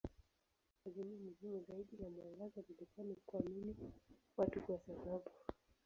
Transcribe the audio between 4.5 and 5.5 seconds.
kwa sababu.